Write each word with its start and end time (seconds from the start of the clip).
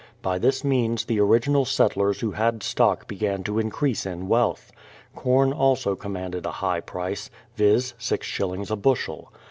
By 0.23 0.39
this 0.39 0.63
means 0.63 1.05
the 1.05 1.19
original 1.19 1.63
settlers 1.63 2.21
who 2.21 2.31
had 2.31 2.63
stock 2.63 3.07
began 3.07 3.43
to 3.43 3.59
increase 3.59 4.03
in 4.03 4.27
wealth. 4.27 4.71
Corn 5.13 5.53
also 5.53 5.95
commanded 5.95 6.43
a 6.47 6.53
high 6.53 6.79
price, 6.79 7.29
viz., 7.55 7.93
six 7.99 8.25
shillings 8.25 8.71
a 8.71 8.75
bushel. 8.75 9.31